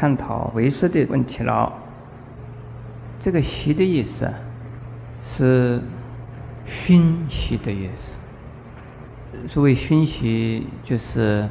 [0.00, 1.70] 探讨为识的问题了。
[3.18, 4.32] 这个“习”的意思
[5.20, 5.82] 是
[6.64, 8.16] 熏习的意思。
[9.46, 11.46] 所谓熏习，就是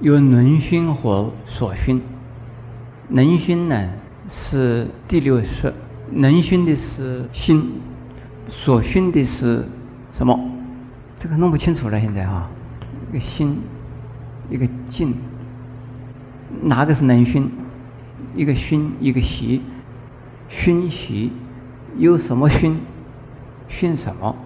[0.00, 2.02] 有能熏和所熏。
[3.10, 3.88] 能熏呢
[4.28, 5.72] 是第六识，
[6.10, 7.70] 能熏的是心，
[8.48, 9.64] 所熏的是
[10.12, 10.36] 什么？
[11.16, 12.00] 这个弄不清楚了。
[12.00, 12.50] 现在哈，
[13.08, 13.60] 一个心，
[14.50, 15.14] 一个静，
[16.62, 17.48] 哪个是能熏？
[18.36, 19.62] 一个熏，一个习，
[20.48, 21.32] 熏习
[21.98, 22.76] 有什么熏？
[23.68, 24.36] 熏什么？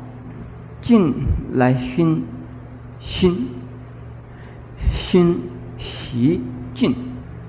[0.80, 1.12] 静
[1.52, 2.24] 来熏
[2.98, 3.48] 心，
[4.90, 5.40] 心
[5.76, 6.40] 习
[6.72, 6.94] 静，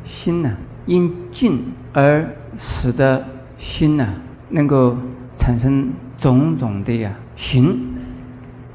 [0.04, 0.58] 心呢？
[0.85, 1.59] 因静
[1.94, 4.16] 而使得心呢，
[4.49, 4.98] 能够
[5.34, 7.96] 产生种种的呀行，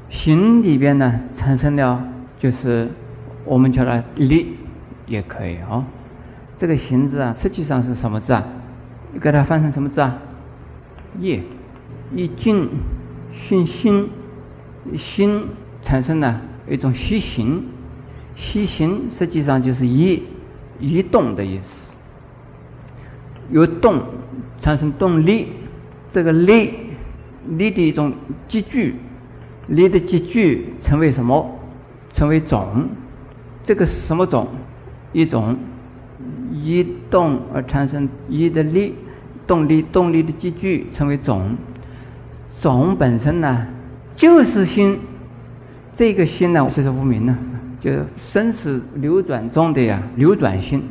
[0.09, 2.07] 行里边呢产生了
[2.39, 2.89] 就是
[3.43, 4.55] 我们叫它力，
[5.05, 5.85] 也可以啊。
[6.57, 8.43] 这个行字啊，实际上是什么字啊？
[9.13, 10.17] 你给它翻成什么字啊？
[11.19, 11.43] 业，
[12.15, 12.67] 一静
[13.31, 14.09] 熏心，
[14.95, 15.43] 心
[15.83, 17.63] 产生了一种习行，
[18.35, 20.23] 习行实际上就是移
[20.79, 21.93] 移动的意思。
[23.51, 24.01] 由动
[24.59, 25.49] 产生动力，
[26.09, 26.73] 这个力
[27.49, 28.11] 力的一种
[28.47, 28.95] 积聚，
[29.67, 31.59] 力的积聚成为什么？
[32.09, 32.89] 成为种。
[33.63, 34.47] 这个是什么种？
[35.13, 35.55] 一种
[36.67, 38.93] 一动而产生一的力，
[39.47, 41.55] 动力动力的积聚成为种。
[42.61, 43.65] 种本身呢，
[44.15, 44.99] 就是心。
[45.93, 47.37] 这个心呢，这是无名呢，
[47.79, 50.83] 就是生死流转中的呀，流转心，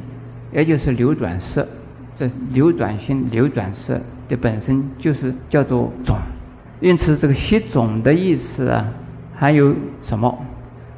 [0.50, 1.66] 也就是流转色。
[2.14, 6.16] 这流转心、流转色的本身就是叫做种，
[6.80, 8.88] 因此这个习种的意思啊，
[9.34, 10.42] 还有什么？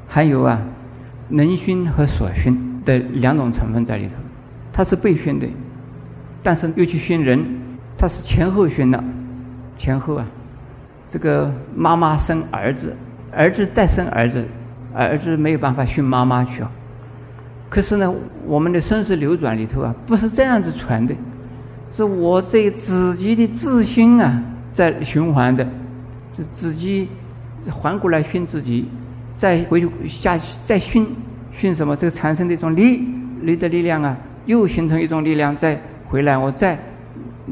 [0.06, 0.62] 还有啊，
[1.30, 4.14] 能熏和所熏的两种成分在里头。
[4.78, 5.46] 他是被熏的，
[6.40, 7.44] 但是又去熏人，
[7.96, 9.04] 他是前后熏的，
[9.76, 10.24] 前后啊。
[11.04, 12.94] 这个妈妈生儿子，
[13.32, 14.46] 儿子再生儿子，
[14.94, 16.70] 儿子没有办法熏妈妈去啊。
[17.68, 18.14] 可是呢，
[18.46, 21.12] 我们的生死流转里头啊，不是这样子传的，
[21.90, 24.40] 是我这自己的自心啊
[24.70, 25.66] 在循环的，
[26.32, 27.08] 是自己
[27.68, 28.86] 还过来熏自己，
[29.34, 31.04] 再回去下再熏
[31.50, 31.96] 熏什么？
[31.96, 33.08] 这个产生的一种力
[33.42, 34.16] 力的力量啊，
[34.48, 35.78] 又形成一种力量，再
[36.08, 36.78] 回来我再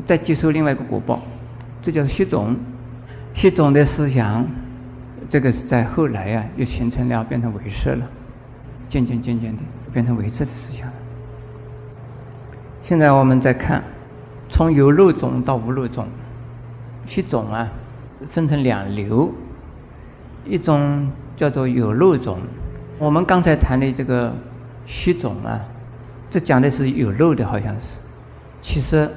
[0.02, 1.20] 再接受另外一个果报，
[1.82, 2.56] 这叫习种，
[3.34, 4.46] 习种的思想，
[5.28, 8.06] 这个是在后来啊，又形成了变成伪色了。
[8.88, 9.62] 渐渐渐渐的
[9.92, 10.88] 变成唯识的思想。
[12.82, 13.84] 现在我们再看，
[14.48, 16.06] 从有漏种到无漏种，
[17.04, 17.68] 习种啊，
[18.26, 19.34] 分成两流，
[20.46, 22.38] 一种叫做有漏种。
[22.98, 24.32] 我们刚才谈的这个
[24.86, 25.60] 习种啊，
[26.36, 28.00] 这讲的是有漏的，好像是。
[28.60, 29.08] 其实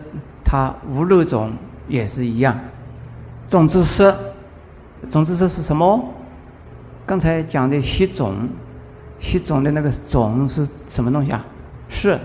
[0.42, 1.52] 它无漏种
[1.90, 2.58] 也是一样。
[3.50, 4.18] 种子色，
[5.10, 6.14] 种子色是什么？
[7.06, 8.48] 刚才讲的习种。
[9.20, 11.46] 习种的那个种是什么东西啊？
[11.90, 12.18] 是，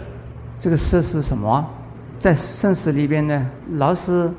[0.57, 1.69] 这个色是什么？
[2.21, 4.31] 在生死里边呢，老是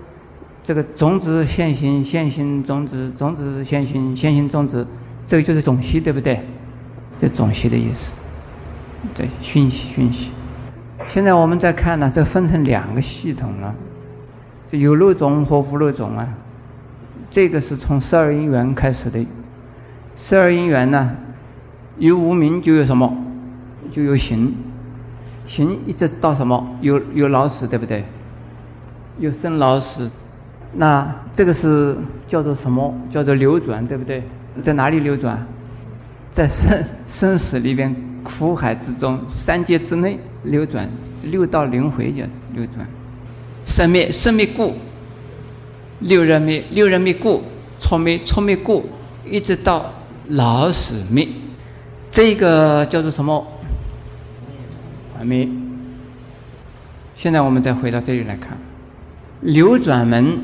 [0.64, 4.88] 这个种子现行，现行种子，种子现行，现行种子，
[5.26, 6.46] 这个就是种息，对不对？
[7.22, 8.14] 就种息的意思。
[9.14, 10.32] 对，熏习，熏习。
[11.06, 13.74] 现在我们再看呢，这分成两个系统了，
[14.66, 16.28] 这有漏种和无漏种啊。
[17.30, 19.26] 这个是从十二因缘开始的，
[20.16, 21.12] 十二因缘呢。
[21.98, 23.10] 有无名就有什么，
[23.94, 24.54] 就有行，
[25.48, 26.78] 行一直到什么？
[26.82, 28.04] 有有老死，对不对？
[29.18, 30.12] 有生老死，
[30.74, 31.96] 那这个是
[32.28, 32.94] 叫做什么？
[33.10, 34.24] 叫做流转，对不对？
[34.62, 35.48] 在哪里流转？
[36.30, 37.96] 在生生死里边，
[38.26, 40.90] 苦海之中，三界之内流转，
[41.22, 42.24] 六道轮回叫
[42.56, 42.86] 流转。
[43.68, 44.74] 生灭生灭故，
[46.00, 47.44] 六人灭六人灭故，
[47.80, 48.90] 错灭错灭故，
[49.24, 49.94] 一直到
[50.30, 51.28] 老死灭。
[52.10, 53.46] 这个叫做什么？
[55.16, 55.48] 还没。
[57.16, 58.58] 现在我们再回到这里来看，
[59.42, 60.40] 流转门，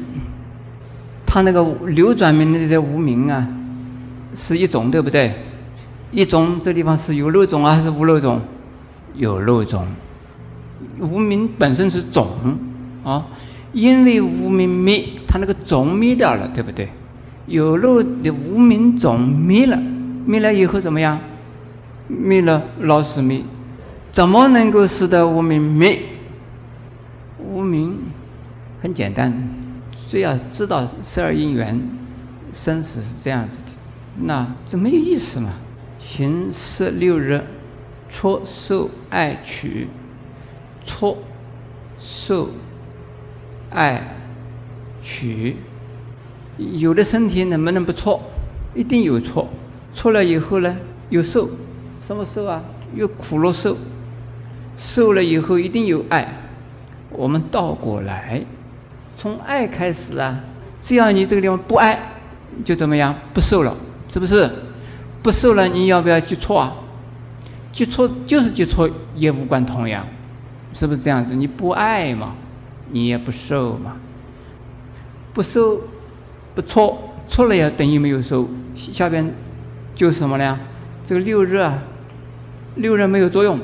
[1.25, 3.47] 它那个流转门的这无名啊，
[4.35, 5.33] 是一种，对不对？
[6.11, 8.41] 一种这地方是有漏种啊，还是无漏种？
[9.15, 9.87] 有漏种。
[10.99, 12.27] 无名本身是种
[13.03, 13.25] 啊，
[13.71, 16.89] 因为无名灭，它那个种灭掉了，对不对？
[17.47, 19.77] 有漏的无名种灭了，
[20.25, 21.19] 灭了以后怎么样？
[22.07, 23.41] 灭了老死灭，
[24.11, 25.99] 怎么能够使得无名灭？
[27.39, 27.97] 无名
[28.81, 29.33] 很简单，
[30.07, 31.81] 只要知道十二因缘，
[32.51, 33.71] 生死是这样子的，
[34.25, 35.49] 那这没有意思嘛？
[36.01, 37.41] 行十六日，
[38.09, 39.87] 错受爱取，
[40.83, 41.17] 错
[41.99, 42.49] 受、
[43.69, 44.15] 爱、
[45.01, 45.55] 取。
[46.57, 48.21] 有的身体能不能不错？
[48.73, 49.47] 一定有错。
[49.93, 50.75] 错了以后呢，
[51.09, 51.49] 有受，
[52.05, 52.63] 什么受啊？
[52.95, 53.77] 有苦乐受。
[54.75, 56.27] 受了以后一定有爱。
[57.11, 58.43] 我们倒过来，
[59.17, 60.39] 从爱开始啊。
[60.81, 61.99] 只要你这个地方不爱，
[62.65, 63.15] 就怎么样？
[63.33, 63.75] 不受了，
[64.09, 64.49] 是不是？
[65.21, 66.73] 不受了，你要不要去错啊？
[67.71, 70.05] 去错就是去错，也无关痛痒，
[70.73, 71.35] 是不是这样子？
[71.35, 72.35] 你不爱嘛，
[72.91, 73.97] 你也不受嘛。
[75.33, 75.79] 不受，
[76.53, 78.49] 不错，错了也等于没有受。
[78.75, 79.33] 下边
[79.95, 80.59] 就是什么呢？
[81.05, 81.71] 这个六热，
[82.75, 83.59] 六热没有作用，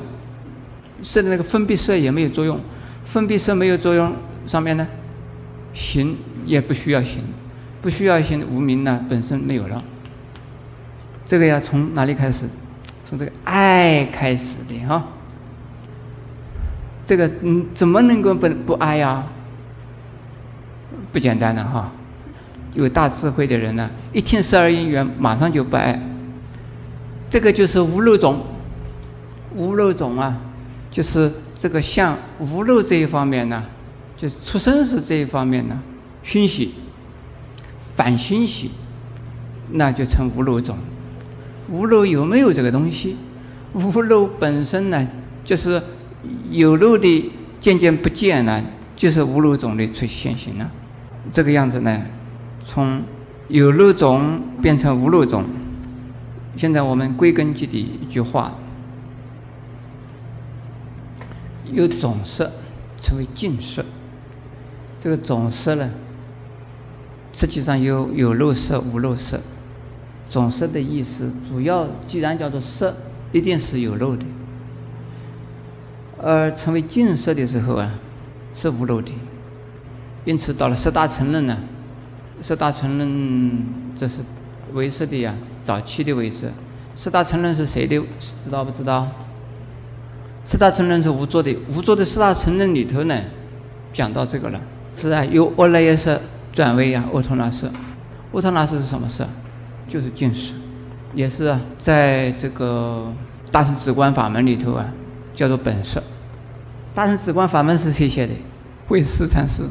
[1.02, 2.58] 色的那个分泌色也没有作用，
[3.04, 4.14] 分泌色没有作用，
[4.46, 4.86] 上面呢，
[5.74, 6.16] 行
[6.46, 7.22] 也不需要行，
[7.82, 9.84] 不需要行，无名呢本身没有了。
[11.28, 12.48] 这个要从哪里开始？
[13.06, 15.04] 从这个爱开始的哈。
[17.04, 19.26] 这个嗯，怎么能够不不爱呀？
[21.12, 21.92] 不简单的哈。
[22.72, 26.00] 有大智慧的人呢，一听十二因缘，马上就不爱。
[27.28, 28.40] 这个就是无漏种，
[29.54, 30.34] 无漏种啊，
[30.90, 33.62] 就是这个像无漏这一方面呢，
[34.16, 35.78] 就是出生时这一方面呢，
[36.22, 36.72] 熏习，
[37.94, 38.70] 反熏习，
[39.72, 40.78] 那就成无漏种。
[41.68, 43.16] 无漏有没有这个东西？
[43.74, 45.06] 无漏本身呢，
[45.44, 45.80] 就是
[46.50, 47.30] 有漏的
[47.60, 48.64] 渐渐不见了，
[48.96, 50.70] 就是无漏种的出现行了。
[51.30, 52.02] 这个样子呢，
[52.60, 53.02] 从
[53.48, 55.44] 有漏种变成无漏种。
[56.56, 58.54] 现在我们归根结底一句话：
[61.70, 62.50] 有种色
[62.98, 63.84] 称为净色。
[65.00, 65.90] 这个种色呢，
[67.32, 69.38] 实际上有有漏色、无漏色。
[70.28, 72.94] 总色的意思，主要既然叫做色，
[73.32, 74.26] 一定是有漏的；
[76.22, 77.90] 而成为净色的时候啊，
[78.52, 79.10] 是无漏的。
[80.24, 81.56] 因此，到了十大承认呢，
[82.42, 83.64] 十大承认
[83.96, 84.20] 这是
[84.74, 85.34] 唯识的呀，
[85.64, 86.50] 早期的唯识。
[86.94, 87.98] 十大承认是谁的？
[88.20, 89.08] 知道不知道？
[90.44, 93.18] 十大承认是无作的，无作的十大承认里头呢，
[93.94, 94.60] 讲到这个了。
[94.94, 96.20] 是啊，由阿赖耶识
[96.52, 97.70] 转为啊，欧托那识。
[98.32, 99.26] 欧托那识是什么色？
[99.88, 100.52] 就是净识，
[101.14, 103.12] 也是啊，在这个
[103.50, 104.86] 大乘止观法门里头啊，
[105.34, 106.02] 叫做本色。
[106.94, 108.32] 大乘止观法门是谁写的？
[108.86, 109.64] 慧思禅师，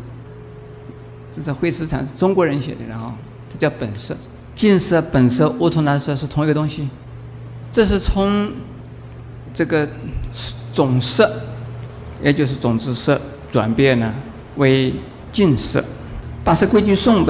[1.32, 3.16] 这是慧思禅师中国人写的了啊，
[3.50, 4.16] 这叫本色。
[4.56, 6.90] 净色、本色、乌托那色是同一个东西。
[7.70, 8.52] 这是从
[9.54, 9.88] 这个
[10.74, 11.32] 种色，
[12.24, 13.22] 也就是种子色
[13.52, 14.14] 转变呢
[14.56, 14.94] 为
[15.32, 15.84] 净色。
[16.44, 17.26] 八识规矩颂本。